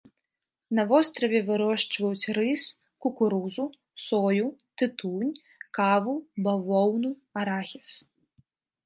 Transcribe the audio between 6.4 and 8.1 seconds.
бавоўну, арахіс.